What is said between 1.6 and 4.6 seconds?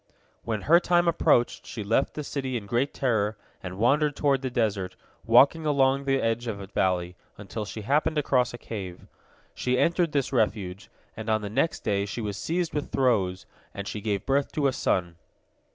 she left the city in great terror and wandered toward the